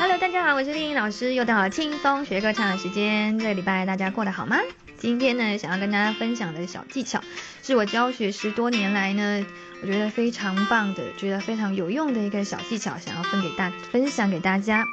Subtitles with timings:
[0.00, 3.36] Hello，大家好，我是丽颖老师，又到了轻松学歌唱的时间。
[3.36, 4.56] 这个礼拜大家过得好吗？
[4.96, 7.20] 今天呢，想要跟大家分享的小技巧，
[7.64, 9.44] 是我教学十多年来呢，
[9.82, 14.84] 我觉得非常棒的，觉得非常有用的一个小技巧，想要分给大分享给大家。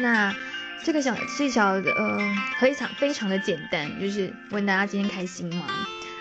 [0.00, 0.34] 那
[0.82, 2.18] 这个小技巧呃，
[2.58, 5.66] 非常非常的简单，就是问大家今天开心吗？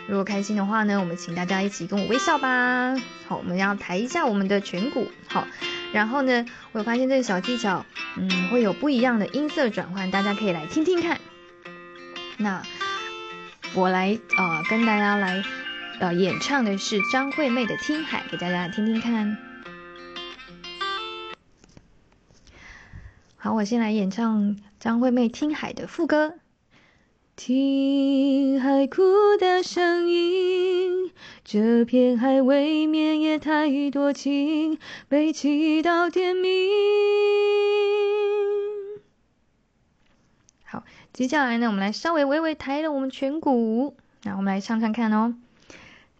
[0.07, 2.95] 如果开心的话呢，我们请大家一起跟我微笑吧。
[3.27, 5.11] 好，我们要抬一下我们的颧骨。
[5.27, 5.47] 好。
[5.93, 7.85] 然后呢，我发现这个小技巧，
[8.17, 11.19] 嗯，会有不一样的音色转换，大家可以来听听看。
[12.37, 12.61] 那
[13.73, 15.43] 我来呃跟大家来
[15.99, 19.37] 呃演唱的是张惠妹的《听海》，给大家听听看。
[23.37, 26.35] 好，我先来演唱张惠妹《听海》的副歌。
[27.37, 29.01] 听海哭
[29.39, 31.11] 的声音，
[31.43, 36.51] 这片海未免也太多情，悲泣到天明。
[41.13, 45.35] 接下来呢，我们来稍微微微抬了我们颧骨，那我们来唱唱看哦。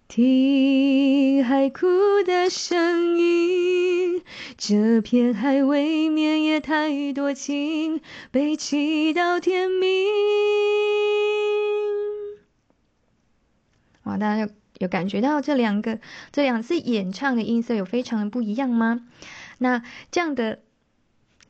[0.08, 1.88] 听海哭
[2.26, 4.22] 的声音，
[4.58, 10.10] 这片海未免也太多情，悲泣到天明。
[14.04, 16.00] 哇，大家有有感觉到这两个
[16.34, 19.08] 这两次演唱的音色有非常的不一样吗？
[19.60, 20.60] 那这样的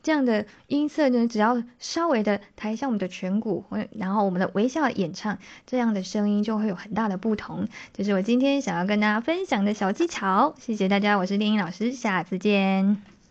[0.02, 7.68] 这样的音色呢，只要稍微的抬一下我们的颧骨，然后我们的微笑演唱，这样的声音就会有很大的不同。
[7.92, 13.21] 这是我今天想要跟大家分享的小技巧，谢谢大家，我是丽颖老师，下次见。